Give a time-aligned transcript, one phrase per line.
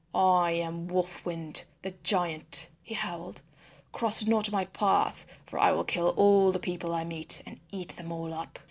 [0.15, 3.43] "I am Wolf Wind, the giant," he howled,
[3.91, 7.97] "cross not my path, for I will kill all the people I meet, and eat
[7.97, 8.57] them all up."